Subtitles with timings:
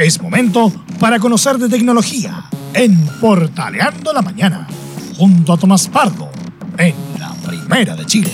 [0.00, 4.66] Es momento para conocer de tecnología en Portaleando la Mañana,
[5.18, 6.30] junto a Tomás Pardo,
[6.78, 8.32] en la Primera de Chile.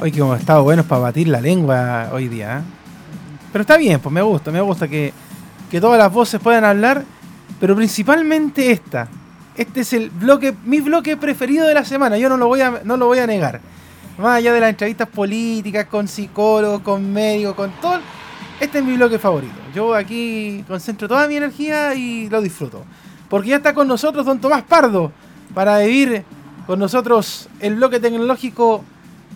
[0.00, 2.60] Hoy que hemos estado buenos para batir la lengua hoy día.
[2.60, 2.62] ¿eh?
[3.52, 5.12] Pero está bien, pues me gusta, me gusta que,
[5.70, 7.04] que todas las voces puedan hablar,
[7.60, 9.06] pero principalmente esta.
[9.54, 12.80] Este es el bloque, mi bloque preferido de la semana, yo no lo voy a,
[12.84, 13.60] no lo voy a negar.
[14.16, 18.00] Más allá de las entrevistas políticas, con psicólogos, con médicos, con todo.
[18.60, 19.54] Este es mi bloque favorito.
[19.72, 22.84] Yo aquí concentro toda mi energía y lo disfruto.
[23.28, 25.12] Porque ya está con nosotros don Tomás Pardo
[25.54, 26.24] para vivir
[26.66, 28.84] con nosotros el bloque tecnológico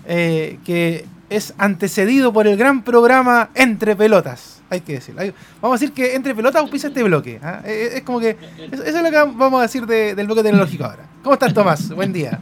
[0.06, 4.60] eh, que es antecedido por el gran programa Entre Pelotas.
[4.70, 5.22] Hay que decirlo.
[5.60, 7.38] Vamos a decir que Entre Pelotas pisa este bloque.
[7.44, 7.60] ¿ah?
[7.64, 8.36] Eh, es, como que.
[8.72, 11.04] Eso, es lo que vamos a decir del bloque tecnológico ahora.
[11.22, 11.90] ¿Cómo estás, Tomás?
[11.94, 12.40] Buen día.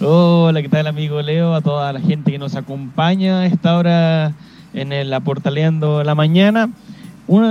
[0.00, 1.54] Hola, ¿qué tal, amigo Leo?
[1.54, 4.34] A toda la gente que nos acompaña a esta hora
[4.74, 6.70] en el Aportaleando la Mañana.
[7.26, 7.46] Un,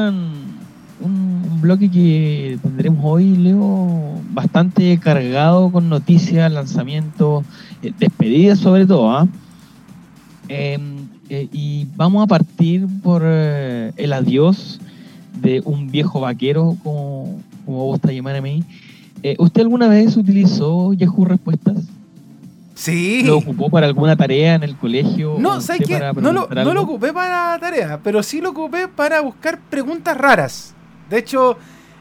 [1.02, 7.46] un, bloque que tendremos hoy, Leo, bastante cargado con noticias, lanzamientos,
[7.84, 9.12] eh, despedidas sobre todo.
[9.12, 9.28] ¿ah?
[10.48, 14.80] Em, eh, y vamos a partir por eh, el adiós
[15.40, 18.64] de un viejo vaquero, como, como gusta llamar a mí.
[19.38, 21.91] ¿Usted alguna vez utilizó Yahoo Respuestas?
[22.82, 23.24] Sí.
[23.24, 25.36] ¿Lo ocupó para alguna tarea en el colegio?
[25.38, 26.00] No, ¿sabes qué?
[26.16, 30.74] No lo, no lo, ocupé para tarea, pero sí lo ocupé para buscar preguntas raras.
[31.10, 31.58] De hecho,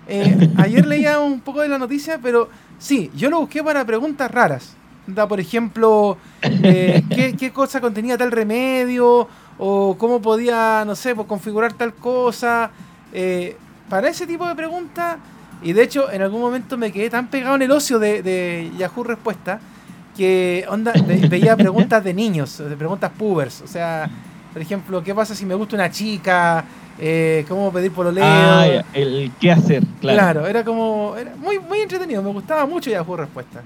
[0.56, 4.76] ayer leía un poco de la noticia, pero sí, yo lo busqué para preguntas raras
[5.14, 7.02] da, por ejemplo, eh,
[7.38, 12.70] ¿qué, cosa contenía tal remedio, o cómo podía, no sé, pues, configurar tal cosa.
[13.12, 13.56] Eh,
[13.88, 15.16] para ese tipo de preguntas,
[15.62, 19.04] y de hecho en algún momento me quedé tan pegado en el ocio de, Yahoo
[19.04, 19.60] Respuesta,
[20.20, 20.92] que onda,
[21.30, 23.62] veía preguntas de niños, de preguntas pubers.
[23.62, 24.06] O sea,
[24.52, 26.62] por ejemplo, ¿qué pasa si me gusta una chica?
[26.98, 30.18] Eh, ¿Cómo pedir por lo ah, el qué hacer, claro.
[30.18, 33.62] Claro, era como, era muy, muy entretenido, me gustaba mucho Yahoo Respuesta.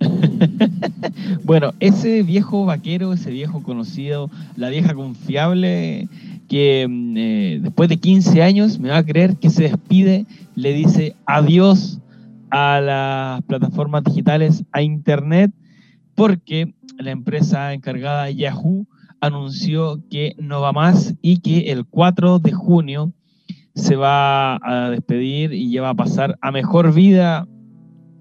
[1.44, 6.08] bueno, ese viejo vaquero, ese viejo conocido, la vieja confiable,
[6.48, 10.72] que mm, eh, después de 15 años me va a creer que se despide, le
[10.72, 11.98] dice adiós
[12.56, 15.52] a las plataformas digitales, a Internet,
[16.14, 18.86] porque la empresa encargada Yahoo
[19.20, 23.12] anunció que no va más y que el 4 de junio
[23.74, 27.46] se va a despedir y ya va a pasar a mejor vida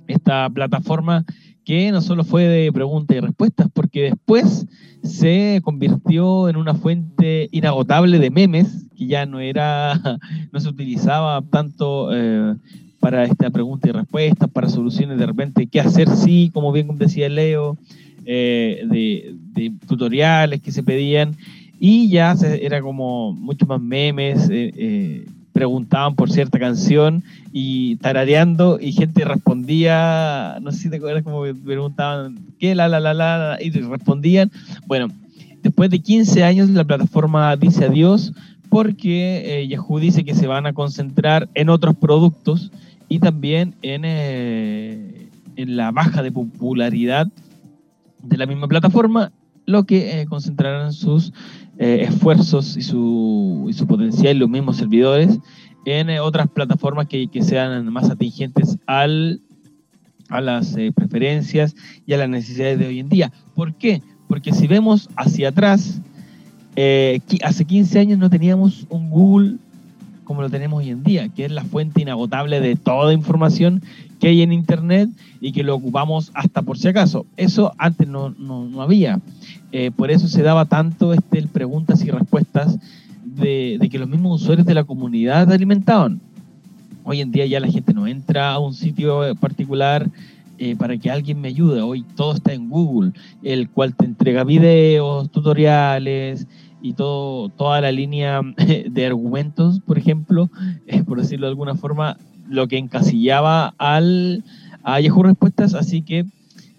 [0.07, 1.25] esta plataforma
[1.63, 4.67] que no solo fue de preguntas y respuestas, porque después
[5.03, 9.99] se convirtió en una fuente inagotable de memes, que ya no era,
[10.51, 12.55] no se utilizaba tanto eh,
[13.05, 17.29] para esta pregunta y respuestas, para soluciones de repente, qué hacer sí, como bien decía
[17.29, 17.77] Leo,
[18.25, 18.83] eh,
[19.53, 21.35] de, tutoriales que se pedían,
[21.79, 25.23] y ya era como mucho más memes, eh,
[25.53, 27.21] preguntaban por cierta canción
[27.53, 32.73] y tarareando y gente respondía, no sé si te acuerdas como preguntaban, ¿qué?
[32.73, 34.51] La, la, la, la, y respondían.
[34.87, 35.09] Bueno,
[35.61, 38.33] después de 15 años la plataforma dice adiós
[38.69, 42.71] porque eh, Yahoo dice que se van a concentrar en otros productos
[43.09, 47.27] y también en, eh, en la baja de popularidad
[48.23, 49.31] de la misma plataforma,
[49.65, 51.31] lo que eh, concentrarán sus
[51.77, 55.39] eh, esfuerzos y su, y su potencial, los mismos servidores,
[55.85, 59.41] en otras plataformas que, que, sean más atingentes al,
[60.29, 61.75] a las preferencias
[62.07, 63.31] y a las necesidades de hoy en día.
[63.53, 64.01] ¿Por qué?
[64.27, 66.01] Porque si vemos hacia atrás,
[67.43, 69.57] hace 15 años no teníamos un Google
[70.25, 73.81] como lo tenemos hoy en día, que es la fuente inagotable de toda información
[74.19, 75.09] que hay en Internet
[75.39, 77.25] y que lo ocupamos hasta por si acaso.
[77.37, 79.21] Eso antes no, no, había.
[79.71, 82.77] Eh, por eso se daba tanto este, el preguntas y respuestas
[83.23, 86.19] de, que los mismos usuarios de la comunidad alimentaban.
[87.03, 90.09] Hoy en día ya la gente no entra a un sitio particular
[90.57, 91.81] eh, para que alguien me ayude.
[91.81, 93.11] Hoy todo está en Google,
[93.43, 96.47] el cual te entrega videos, tutoriales,
[96.85, 98.41] y todo, toda la línea
[98.89, 100.51] de argumentos, por ejemplo,
[100.85, 102.17] eh, por decirlo de alguna forma,
[102.47, 104.43] lo que encasillaba al,
[104.83, 106.25] a Yahoo Respuestas, así que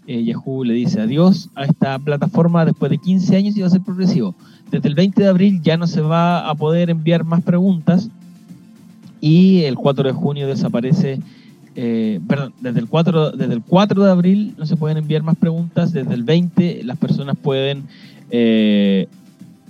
[0.07, 3.71] eh, Yahoo le dice adiós a esta plataforma después de 15 años y va a
[3.71, 4.37] ser progresivo.
[4.71, 8.09] Desde el 20 de abril ya no se va a poder enviar más preguntas
[9.21, 11.19] y el 4 de junio desaparece,
[11.75, 15.35] eh, perdón, desde el, 4, desde el 4 de abril no se pueden enviar más
[15.35, 17.89] preguntas, desde el 20 las personas pueden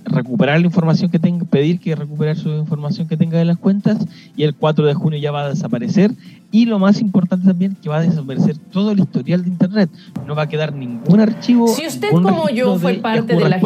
[0.07, 4.05] recuperar la información que tenga, pedir que recuperar su información que tenga de las cuentas
[4.35, 6.11] y el 4 de junio ya va a desaparecer
[6.51, 9.89] y lo más importante también que va a desaparecer todo el historial de internet,
[10.25, 11.67] no va a quedar ningún archivo.
[11.67, 13.59] Si usted como yo fue parte de, la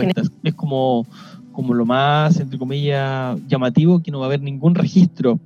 [0.44, 1.06] Es como
[1.52, 5.38] como lo más, entre comillas, llamativo, que no va a haber ningún registro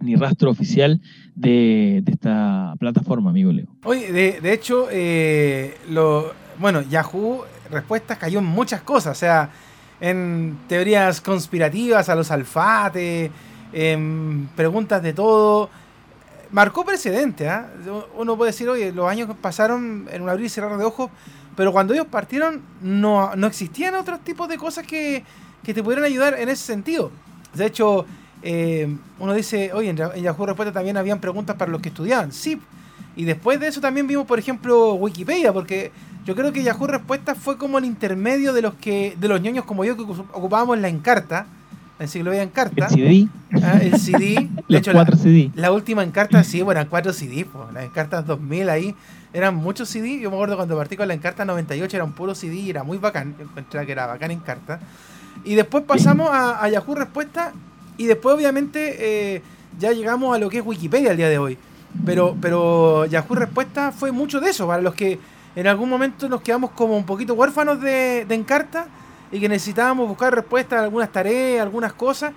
[0.00, 1.00] ni rastro oficial
[1.34, 3.66] de, esta plataforma, amigo Leo.
[3.84, 9.50] Oye, de, hecho, eh, lo, bueno, Yahoo Respuestas cayó en muchas cosas, o sea,
[10.00, 13.30] en teorías conspirativas a los alfates,
[13.72, 15.70] en preguntas de todo.
[16.50, 17.68] Marcó precedente, ¿ah?
[18.16, 21.10] Uno puede decir, oye, los años pasaron en un abrir y cerrar de ojos,
[21.56, 25.24] pero cuando ellos partieron no, no existían otros tipos de cosas que,
[25.62, 27.10] que te pudieran ayudar en ese sentido.
[27.52, 28.06] De hecho,
[28.42, 32.32] eh, uno dice, oye, en, Yahoo Respuesta también habían preguntas para los que estudiaban.
[32.32, 32.60] Sí.
[33.16, 35.90] Y después de eso también vimos, por ejemplo, Wikipedia, porque
[36.28, 39.64] yo creo que Yahoo Respuesta fue como el intermedio de los que de los ñoños
[39.64, 41.46] como yo que ocupábamos la Encarta,
[41.98, 42.84] la enciclopedia Encarta.
[42.84, 43.28] El CD.
[43.62, 44.46] Ah, el CD.
[44.68, 45.50] los cuatro la, CD.
[45.54, 47.46] La última Encarta, sí, bueno, eran cuatro CD.
[47.50, 48.94] Pues, las Encartas 2000 ahí
[49.32, 50.20] eran muchos CD.
[50.20, 52.82] Yo me acuerdo cuando partí con la Encarta 98 era un puro CD y era
[52.82, 53.34] muy bacán.
[53.38, 54.80] Yo encontré que era bacán Encarta.
[55.44, 57.54] Y después pasamos a, a Yahoo Respuesta
[57.96, 58.96] y después, obviamente,
[59.36, 59.42] eh,
[59.78, 61.56] ya llegamos a lo que es Wikipedia el día de hoy.
[62.04, 64.66] Pero, pero Yahoo Respuesta fue mucho de eso.
[64.66, 65.18] Para los que
[65.56, 68.86] en algún momento nos quedamos como un poquito huérfanos de, de Encarta
[69.30, 72.32] y que necesitábamos buscar respuestas a algunas tareas, algunas cosas.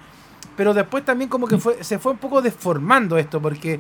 [0.58, 3.80] Pero después también como que fue, se fue un poco deformando esto, porque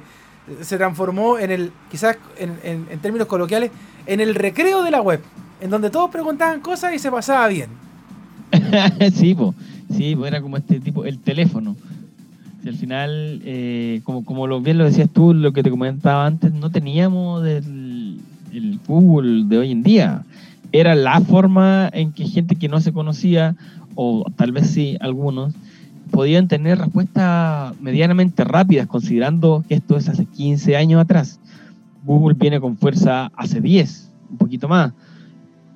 [0.61, 3.71] se transformó en el, quizás en, en términos coloquiales,
[4.05, 5.21] en el recreo de la web,
[5.59, 7.69] en donde todos preguntaban cosas y se pasaba bien.
[9.13, 9.55] sí, pues.
[9.95, 11.75] Sí, pues era como este tipo, el teléfono.
[12.63, 16.25] Si al final, eh, como, como lo, bien lo decías tú, lo que te comentaba
[16.25, 17.80] antes, no teníamos el,
[18.53, 20.23] el Google de hoy en día.
[20.71, 23.55] Era la forma en que gente que no se conocía,
[23.95, 25.53] o tal vez sí, algunos,
[26.11, 31.39] podían tener respuestas medianamente rápidas, considerando que esto es hace 15 años atrás.
[32.03, 34.93] Google viene con fuerza hace 10, un poquito más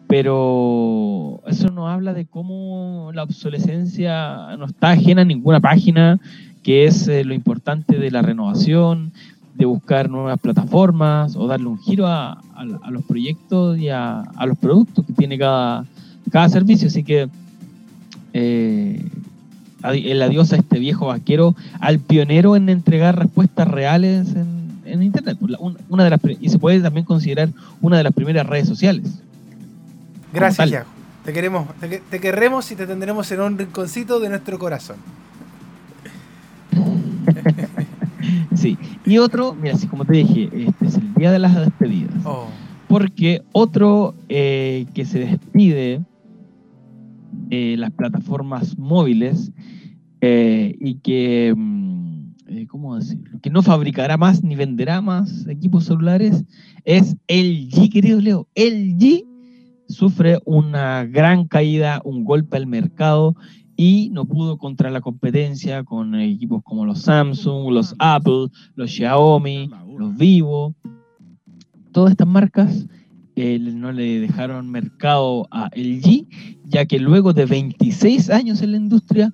[0.08, 6.20] pero eso no habla de cómo la obsolescencia no está ajena a ninguna página,
[6.64, 9.14] que es eh, lo importante de la renovación,
[9.56, 12.42] de buscar nuevas plataformas o darle un giro a,
[12.90, 15.86] los proyectos y a, los productos que tiene cada,
[16.32, 16.88] cada servicio.
[16.88, 17.30] Así que
[18.34, 19.02] eh,
[19.84, 24.56] el adiós a este viejo vaquero, al pionero en entregar respuestas reales en,
[25.02, 25.38] Internet.
[25.90, 27.50] Una de las, y se puede también considerar
[27.82, 29.20] una de las primeras redes sociales.
[30.32, 30.86] Gracias, Yahoo.
[31.26, 31.68] Te queremos,
[32.12, 34.98] te, querremos y te tendremos en un rinconcito de nuestro corazón.
[38.56, 38.78] sí.
[39.06, 42.26] Y otro, mira, así como te dije, este es el día de las despedidas.
[42.26, 42.48] Oh.
[42.88, 46.04] Porque otro eh, que se despide
[47.50, 49.52] eh, las plataformas móviles
[50.22, 53.40] eh, y que, mm, ¿cómo decirlo?
[53.42, 56.46] Que no fabricará más ni venderá más equipos celulares
[56.86, 58.48] es LG, querido Leo.
[58.56, 59.26] LG
[59.88, 63.36] sufre una gran caída, un golpe al mercado
[63.78, 69.70] y no pudo contra la competencia con equipos como los Samsung, los Apple, los Xiaomi,
[69.98, 70.74] los Vivo.
[71.92, 72.86] Todas estas marcas
[73.36, 76.26] eh, no le dejaron mercado a LG,
[76.66, 79.34] ya que luego de 26 años en la industria,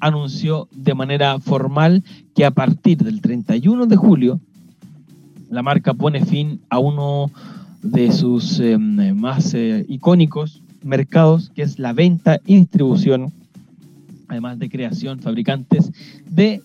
[0.00, 2.04] anunció de manera formal
[2.34, 4.40] que a partir del 31 de julio,
[5.50, 7.30] la marca pone fin a uno
[7.82, 13.32] de sus em, más eh, icónicos mercados, que es la venta y distribución,
[14.28, 15.90] además de creación, fabricantes
[16.28, 16.62] de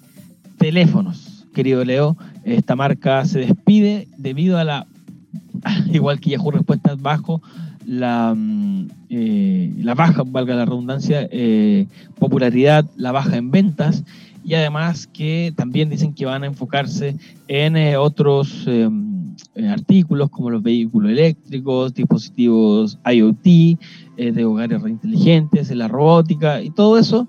[0.57, 1.45] teléfonos.
[1.53, 4.87] Querido Leo, esta marca se despide debido a la,
[5.91, 7.41] igual que Yahoo Respuestas bajo,
[7.85, 11.87] la, mm, eh, la baja, valga la redundancia, eh,
[12.19, 14.03] popularidad, la baja en ventas
[14.43, 17.15] y además que también dicen que van a enfocarse
[17.47, 25.71] en otros em, eh, artículos como los vehículos eléctricos, dispositivos IoT, eh, de hogares reinteligentes,
[25.71, 27.27] la robótica y todo eso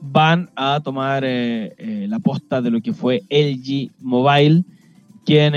[0.00, 4.64] van a tomar eh, la posta de lo que fue LG Mobile,
[5.24, 5.52] quien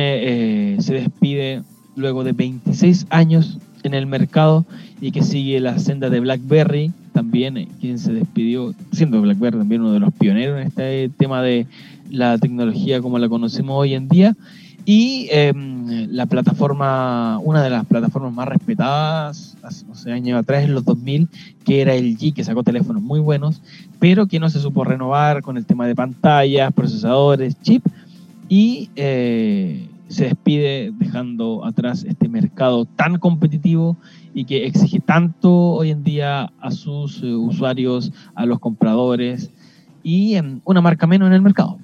[0.81, 1.63] se despide
[1.95, 4.65] luego de 26 años en el mercado
[5.00, 9.93] y que sigue la senda de BlackBerry, también quien se despidió, siendo BlackBerry también uno
[9.93, 11.65] de los pioneros en este tema de
[12.10, 14.36] la tecnología como la conocemos hoy en día.
[14.85, 20.85] Y em, la plataforma, una de las plataformas más respetadas hace años atrás, en los
[20.85, 21.27] 2000,
[21.63, 23.61] que era el G, que sacó teléfonos muy buenos,
[24.00, 27.85] pero que no se supo renovar con el tema de pantallas, procesadores, chip,
[28.50, 33.95] y eh, se despide dejando atrás este mercado tan competitivo
[34.33, 39.51] y que exige tanto hoy en día a sus eh, usuarios, a los compradores,
[40.03, 41.77] y em, una marca menos en el mercado.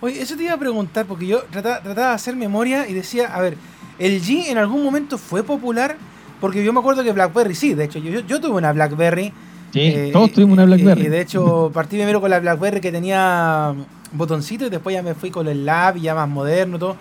[0.00, 3.40] Oye, eso te iba a preguntar, porque yo trataba, de hacer memoria y decía, a
[3.40, 3.56] ver,
[3.98, 5.96] ¿el G en algún momento fue popular?
[6.40, 9.32] Porque yo me acuerdo que BlackBerry, sí, de hecho, yo, yo tuve una BlackBerry,
[9.72, 11.02] Sí, Eh, todos tuvimos una BlackBerry.
[11.02, 13.74] Y, de hecho, partí primero con la BlackBerry que tenía
[14.12, 16.96] botoncito y después ya me fui con el Lab y ya más moderno todo.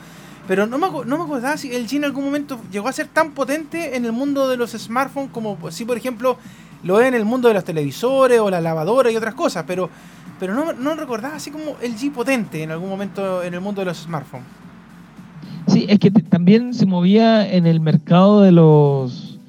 [0.47, 3.07] Pero no me, no me acordaba si el G en algún momento llegó a ser
[3.07, 6.37] tan potente en el mundo de los smartphones como si, por ejemplo,
[6.83, 9.65] lo es en el mundo de los televisores o la lavadora y otras cosas.
[9.67, 9.89] Pero,
[10.39, 13.81] pero no, no recordaba así como el G potente en algún momento en el mundo
[13.81, 14.47] de los smartphones.
[15.67, 19.39] Sí, es que también se movía en el mercado de los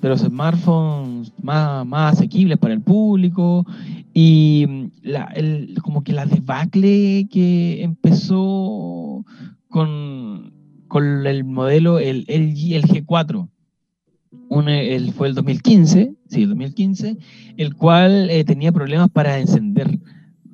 [0.00, 3.66] de los smartphones más, más asequibles para el público
[4.14, 9.24] y mm, la, el, como que la debacle que empezó
[9.68, 10.52] con,
[10.88, 13.48] con el modelo el LG, el G4
[14.48, 17.18] un, el, fue el 2015 sí el 2015
[17.58, 19.98] el cual eh, tenía problemas para encender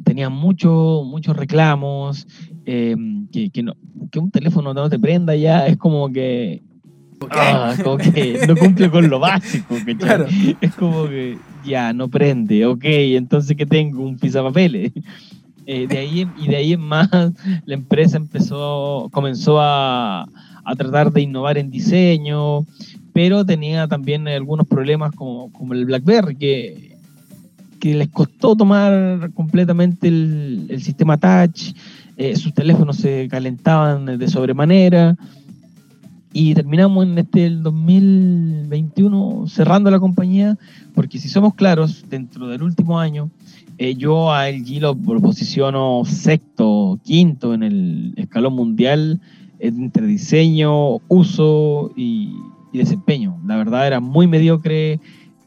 [0.06, 2.28] tenía mucho, muchos reclamos
[2.64, 2.96] eh,
[3.32, 3.75] que, que, no,
[4.12, 6.62] que un teléfono no te prenda ya es como que
[7.30, 9.75] Ah, como que no cumple con lo básico.
[9.98, 10.26] Claro.
[10.60, 14.02] Es como que ya no prende, ok, entonces ¿qué tengo?
[14.02, 14.92] Un pisapapeles.
[15.64, 17.08] Eh, de ahí, y de ahí en más,
[17.64, 20.28] la empresa empezó, comenzó a,
[20.64, 22.66] a tratar de innovar en diseño,
[23.12, 26.96] pero tenía también algunos problemas como, como el BlackBerry, que,
[27.78, 31.73] que les costó tomar completamente el, el sistema touch,
[32.16, 35.16] eh, sus teléfonos se calentaban de sobremanera
[36.33, 40.59] y terminamos en este el 2021 cerrando la compañía,
[40.95, 43.30] porque si somos claros, dentro del último año,
[43.78, 49.21] eh, yo a LG lo, posiciono sexto, quinto en el escalón mundial
[49.59, 52.35] entre diseño, uso y,
[52.73, 53.38] y desempeño.
[53.47, 55.00] La verdad era muy mediocre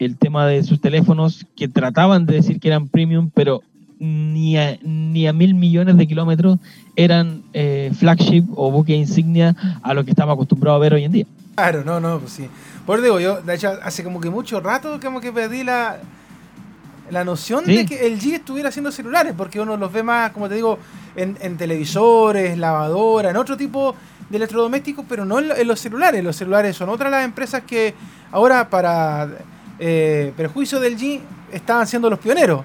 [0.05, 3.61] el tema de sus teléfonos que trataban de decir que eran premium, pero
[3.99, 6.57] ni a, ni a mil millones de kilómetros
[6.95, 11.11] eran eh, flagship o buque insignia a lo que estamos acostumbrados a ver hoy en
[11.11, 11.25] día.
[11.55, 12.47] Claro, no, no, pues sí.
[12.85, 15.97] Por digo, yo, de hecho, hace como que mucho rato como que perdí la,
[17.11, 17.75] la noción Sí.
[17.75, 20.79] de que el G estuviera haciendo celulares, porque uno los ve más, como te digo,
[21.17, 23.93] en, en televisores, lavadora, en otro tipo
[24.29, 26.23] de electrodomésticos, pero no en, en los celulares.
[26.23, 27.93] Los celulares son otras las empresas que
[28.31, 29.27] ahora, para
[29.79, 31.19] eh, perjuicio del G,
[31.51, 32.63] estaban siendo los pioneros.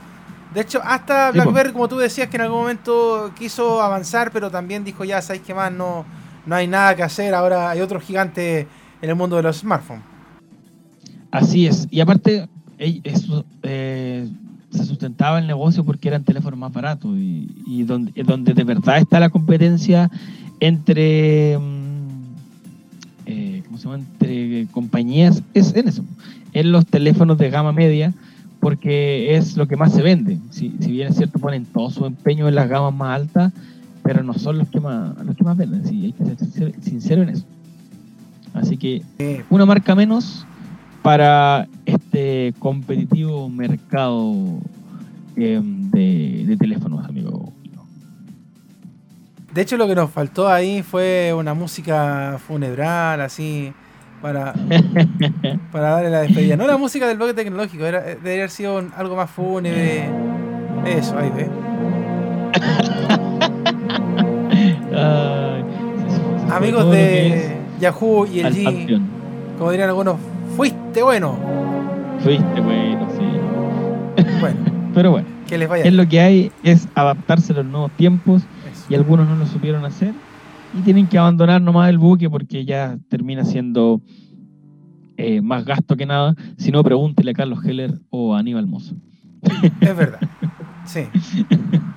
[0.53, 1.35] De hecho, hasta Sí.
[1.35, 5.43] BlackBerry, como tú decías, que en algún momento quiso avanzar, pero también dijo, ya, ¿sabéis
[5.47, 5.73] qué más?
[5.73, 6.05] No,
[6.47, 8.67] no hay nada que hacer, ahora hay otro gigante
[9.03, 10.05] en el mundo de los smartphones.
[11.31, 11.89] Así es.
[11.91, 14.29] Y aparte, eso, eh,
[14.71, 18.65] se sustentaba el negocio porque eran teléfonos más baratos y, y donde, eh, donde de
[18.65, 20.11] verdad está la competencia
[20.61, 22.35] entre, mm,
[23.27, 23.97] eh, ¿cómo se llama?
[23.97, 26.05] entre compañías es en eso,
[26.55, 28.15] en los teléfonos de gama media
[28.61, 30.39] porque es lo que más se vende.
[30.51, 33.53] Si, si bien es cierto, ponen todo su empeño en las gamas más altas,
[34.03, 35.85] pero no son los que más, los que más venden.
[35.87, 37.45] Sí, hay que ser sincero, sincero en eso.
[38.55, 39.03] Así que
[39.51, 40.47] una marca menos
[41.03, 44.33] para este competitivo mercado
[45.37, 47.53] eh, de, de teléfonos, amigo.
[49.53, 53.73] De hecho, lo que nos faltó ahí fue una música funebral, así,
[54.25, 54.55] para,
[55.73, 56.57] para darle la despedida.
[56.57, 60.09] No la música del bloque tecnológico, era, eh, debería haber sido un- algo más fúnebre.
[60.87, 61.51] Eso, ahí ve.
[66.49, 69.01] Fue Amigos de Yahoo y el G,
[69.59, 70.17] como dirían algunos,
[70.57, 71.37] fuiste bueno.
[72.21, 74.25] Fuiste bueno, sí.
[74.41, 74.57] Bueno,
[74.95, 75.85] Pero bueno, que les vaya.
[75.85, 78.41] es lo que hay, es adaptarse a los nuevos tiempos
[78.73, 78.87] Eso.
[78.89, 80.13] y algunos no lo supieron hacer
[80.77, 84.01] y tienen que abandonar nomás el buque porque ya termina siendo
[85.17, 86.35] eh, más gasto que nada.
[86.57, 88.97] Si no, pregúntele a Carlos Heller o a Aníbal Mozo.
[89.81, 90.21] Es verdad.
[90.87, 91.01] Sí.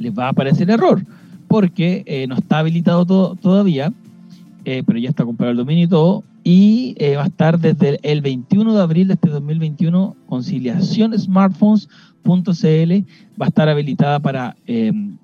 [0.00, 1.04] les va a aparecer error,
[1.46, 3.92] porque eh, no está habilitado todavía,
[4.64, 8.00] eh, pero ya está comprado el dominio y todo, y eh, va a estar desde
[8.02, 13.04] el 21 de abril de este 2021, conciliacionsmartphones.cl
[13.40, 14.56] va a estar habilitada para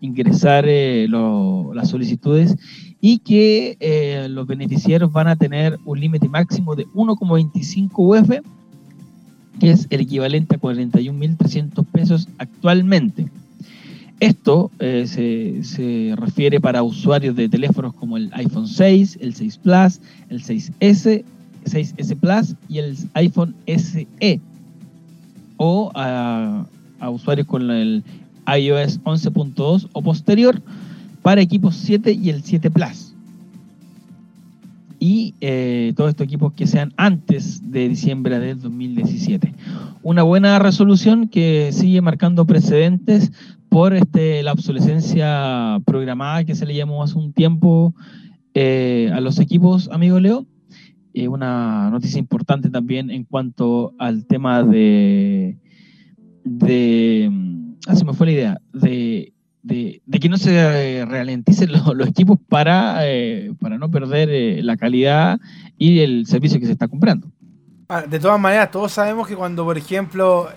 [0.00, 2.56] ingresar las solicitudes
[3.00, 3.76] y que
[4.30, 8.30] los beneficiarios van a tener un límite máximo de 1,25 UF,
[9.60, 13.28] que es el equivalente a 41.300 pesos actualmente.
[14.20, 20.00] Esto eh, se, refiere para usuarios de teléfonos como el iPhone 6, el 6 Plus,
[20.30, 21.24] el 6S,
[21.66, 24.40] 6S Plus y el iPhone SE.
[25.58, 26.66] O a,
[27.10, 28.02] usuarios con el
[28.46, 30.62] iOS 11.2 o posterior
[31.20, 33.12] para equipos 7 y el 7 Plus.
[34.98, 39.52] Y eh, todos estos equipos que sean antes de diciembre del 2017.
[40.02, 43.30] Una buena resolución que sigue marcando precedentes
[43.76, 47.94] por este, la obsolescencia programada que se le llamó hace un tiempo
[48.54, 50.46] eh, a los equipos, amigo Leo.
[51.12, 55.58] Eh, una noticia importante también en cuanto al tema de,
[56.42, 57.30] de
[57.86, 63.06] ah, se me fue la idea, de, de, que no se ralenticen los, equipos para,
[63.06, 65.38] eh, para no perder la calidad
[65.76, 67.30] y el servicio que se está comprando.
[67.90, 70.48] Ah, de todas maneras, todos sabemos que cuando, por ejemplo,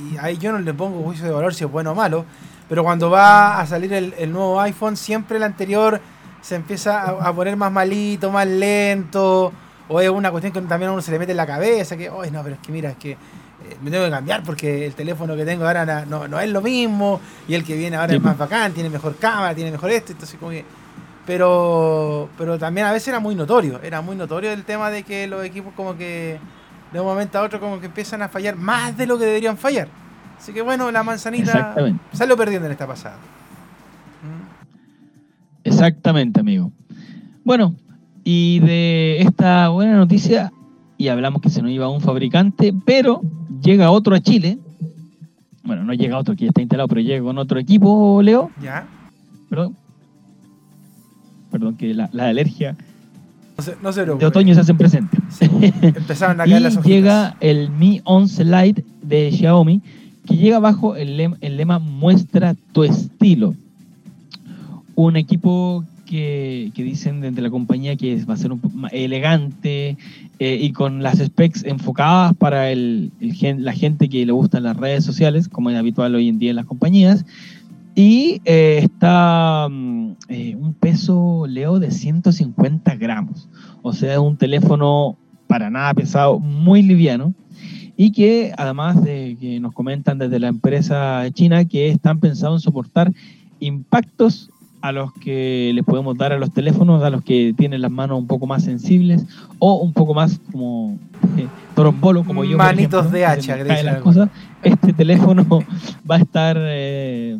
[0.00, 2.24] y ahí yo no le pongo juicio de valor si es bueno o malo,
[2.68, 6.00] pero cuando va a salir el, nuevo iPhone, siempre el anterior
[6.40, 9.52] se empieza a, poner más malito, más lento,
[9.88, 12.08] o es una cuestión que también a uno se le mete en la cabeza, que,
[12.08, 13.16] oye, no, pero es que mira, es que eh,
[13.82, 17.20] me tengo que cambiar porque el teléfono que tengo ahora no, no es lo mismo,
[17.48, 20.38] y el que viene ahora es más bacán, tiene mejor cámara, tiene mejor esto, entonces
[20.38, 20.64] como que...
[21.26, 25.26] Pero, pero también a veces era muy notorio, era muy notorio el tema de que
[25.26, 26.40] los equipos como que
[26.92, 29.56] de un momento a otro como que empiezan a fallar más de lo que deberían
[29.56, 29.88] fallar.
[30.38, 31.74] Así que bueno, la manzanita
[32.12, 33.16] salió perdiendo en esta pasada.
[35.62, 36.72] Exactamente, amigo.
[37.44, 37.74] Bueno,
[38.24, 40.52] y de esta buena noticia,
[40.96, 43.20] y hablamos que se nos iba un fabricante, pero
[43.62, 44.58] llega otro a Chile.
[45.62, 48.50] Bueno, no llega otro que ya está instalado, pero llega con otro equipo, Leo.
[48.62, 48.86] Ya.
[49.48, 49.76] Perdón.
[51.50, 52.76] Perdón, que la, la alergia
[53.82, 55.20] no de otoño se hacen presentes.
[55.40, 56.90] empezaron a caer las hojitas.
[56.90, 59.80] llega el Mi 11 Lite de Xiaomi,
[60.26, 63.54] que llega bajo el, lema, Muestra tu estilo.
[64.94, 69.96] Un equipo que, dicen desde la compañía que va a ser un poco más elegante
[70.38, 73.12] eh, y con las specs enfocadas para el,
[73.58, 76.56] la gente que le gustan las redes sociales, como es habitual hoy en día en
[76.56, 77.24] las compañías.
[78.02, 83.46] Y eh, está mm, eh, un peso, Leo, de 150 gramos.
[83.82, 87.34] O sea, es un teléfono para nada pesado, muy liviano.
[87.98, 92.64] Y que además de que nos comentan desde la empresa china que están pensados en
[92.64, 93.12] soportar
[93.58, 94.48] impactos
[94.80, 98.18] a los que les podemos dar a los teléfonos, a los que tienen las manos
[98.18, 99.26] un poco más sensibles
[99.58, 100.96] o un poco más como
[101.36, 102.56] eh, trombolo como yo.
[102.56, 103.58] Manitos de hacha.
[104.62, 105.44] Este teléfono
[106.10, 107.36] va a estar eh,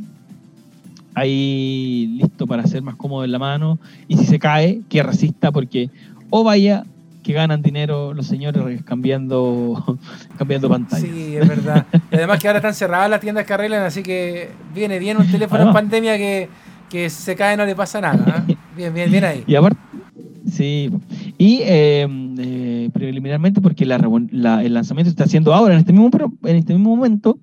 [1.14, 5.52] ahí listo para ser más cómodo en la mano y si se cae, que resista
[5.52, 5.90] porque
[6.30, 6.84] o vaya
[7.22, 9.98] que ganan dinero los señores cambiando,
[10.38, 11.02] cambiando pantalla.
[11.02, 11.86] Sí, es verdad.
[12.10, 15.30] y además que ahora están cerradas las tiendas que arreglan, así que viene bien un
[15.30, 16.48] teléfono en pandemia que,
[16.88, 18.44] que se cae no le pasa nada.
[18.48, 18.56] ¿eh?
[18.76, 19.44] Bien, bien, bien ahí.
[19.46, 19.78] Y aparte,
[20.50, 20.90] sí.
[21.36, 26.08] Y eh, eh, preliminarmente, porque la, el lanzamiento se está haciendo ahora, en este mismo,
[26.44, 27.38] en este mismo momento,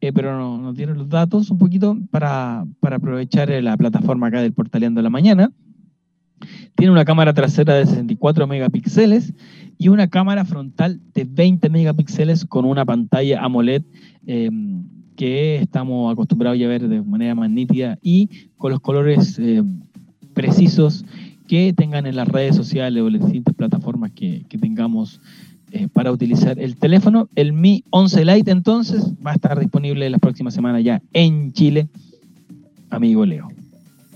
[0.00, 4.40] eh, pero no, no tienen los datos un poquito para, para aprovechar la plataforma acá
[4.40, 5.52] del Portaleando la Mañana.
[6.76, 9.34] Tiene una cámara trasera de 64 megapíxeles
[9.78, 13.82] y una cámara frontal de 20 megapíxeles con una pantalla AMOLED
[14.26, 14.84] em,
[15.16, 19.80] que estamos acostumbrados a ver de manera más nítida y con los colores em,
[20.34, 21.04] precisos
[21.48, 25.20] que tengan en las redes sociales o en las distintas plataformas que, que tengamos
[25.72, 27.28] eh, para utilizar el teléfono.
[27.34, 31.88] El Mi 11 Lite entonces va a estar disponible la próxima semana ya en Chile,
[32.90, 33.48] amigo Leo.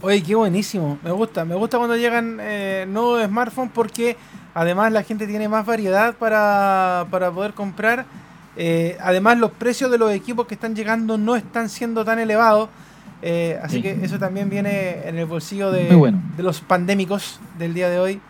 [0.02, 0.98] Oye, qué buenísimo.
[1.04, 1.44] Me gusta.
[1.44, 4.16] Me gusta cuando llegan eh, nuevos smartphones porque
[4.52, 8.04] además la gente tiene más variedad para, poder comprar.
[8.56, 12.68] Eh, además los precios de los equipos que están llegando no están siendo tan elevados.
[13.22, 15.84] Eh, así que eso también viene en el bolsillo de,
[16.36, 18.20] de los pandémicos del día de hoy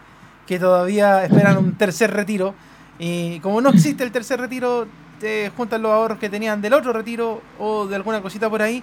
[0.47, 2.55] que todavía esperan un tercer retiro.
[2.99, 4.87] Y como no existe el tercer retiro,
[5.19, 8.83] te juntan los ahorros que tenían del otro retiro o de alguna cosita por ahí.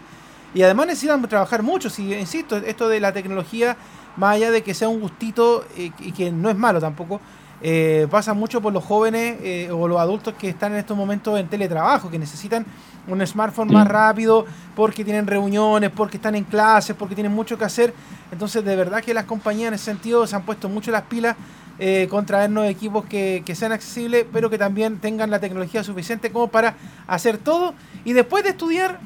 [0.54, 1.90] Y además necesitan trabajar mucho.
[1.90, 3.78] Si, insisto, esto de la tecnología,
[4.18, 7.22] más allá de que sea un gustito y que no es malo tampoco,
[7.62, 11.38] eh, pasa mucho por los jóvenes eh, o los adultos que están en estos momentos
[11.38, 12.66] en teletrabajo, que necesitan
[13.06, 14.46] un smartphone más rápido
[14.76, 17.94] porque tienen reuniones, porque están en clases, porque tienen mucho que hacer.
[18.32, 21.36] Entonces, de verdad que las compañías en ese sentido se han puesto mucho las pilas
[21.80, 26.32] eh, con traernos equipos que, que, sean accesibles, pero que también tengan la tecnología suficiente
[26.32, 26.76] como para
[27.08, 27.74] hacer todo
[28.06, 29.00] y después de estudiar,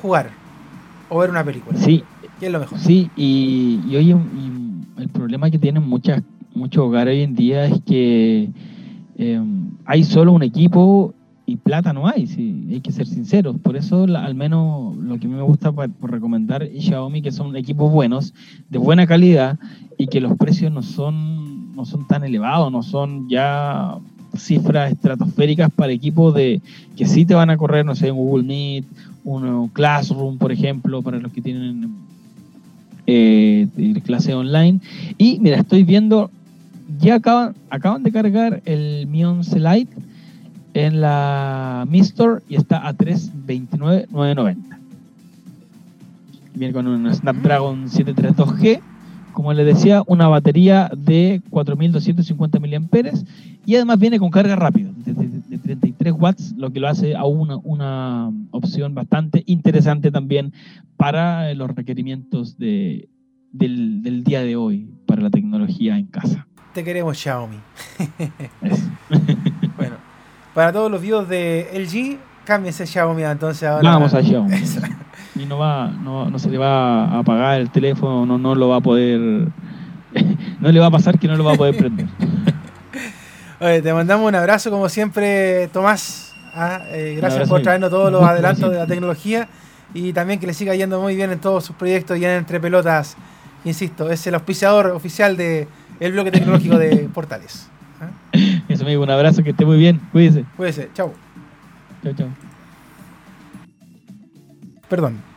[0.00, 0.30] jugar
[1.08, 1.78] o ver una película.
[1.78, 2.04] Sí.
[2.38, 2.78] Que es lo mejor.
[2.78, 4.16] Sí, y, y hoy
[4.98, 6.22] el problema que tienen muchas,
[6.54, 8.50] muchos hogares hoy en día es que
[9.16, 9.42] eh,
[9.84, 11.14] hay solo un equipo
[11.52, 13.58] y plata no hay, sí, hay que ser sinceros.
[13.58, 18.32] Por eso, al menos lo que me gusta por, recomendar Xiaomi, que son equipos buenos,
[18.70, 19.58] de buena calidad
[19.98, 23.98] y que los precios no son, no son tan elevados, no son ya
[24.34, 26.62] cifras estratosféricas para equipos de
[26.96, 28.86] que sí te van a correr, no sé, un Google Meet,
[29.22, 31.90] un Classroom, por ejemplo, para los que tienen
[33.06, 33.68] eh,
[34.06, 34.80] clase online.
[35.18, 36.30] Y mira, estoy viendo,
[36.98, 40.11] ya acaban, acaban de cargar el Mion Lite
[40.74, 44.56] en la Mi Store y está a 329.990.
[46.54, 48.80] Viene con un Snapdragon 732G,
[49.32, 53.12] como les decía, una batería de 4250 mAh
[53.64, 55.12] y además viene con carga rápida de,
[55.58, 60.52] 33 watts, lo que lo hace a una, una opción bastante interesante también
[60.96, 63.08] para los requerimientos de,
[63.52, 66.46] del, del día de hoy para la tecnología en casa.
[66.74, 67.58] Te queremos Xiaomi.
[70.54, 73.90] para todos los videos de LG, cámbiense Xiaomi entonces ahora.
[73.90, 74.54] Vamos a Xiaomi.
[75.36, 78.68] y no va, no, no, se le va a apagar el teléfono, no, no lo
[78.68, 79.18] va a poder.
[80.60, 82.06] no le va a pasar que no lo va a poder prender.
[83.60, 86.34] Oye, te mandamos un abrazo como siempre, Tomás.
[86.54, 86.80] ¿ah?
[86.88, 89.48] Eh, gracias por traernos todos los adelantos de la tecnología
[89.94, 92.60] y también que le siga yendo muy bien en todos sus proyectos y en Entre
[92.60, 93.16] Pelotas.
[93.64, 95.68] Insisto, es el auspiciador oficial del
[96.00, 97.68] el bloque tecnológico de Portales.
[98.68, 100.00] Eso, amigo, un abrazo, que esté muy bien.
[100.12, 100.44] Cuídese.
[100.56, 101.12] Cuídese, chau.
[102.02, 102.28] Chau, chau.
[104.88, 105.31] Perdón.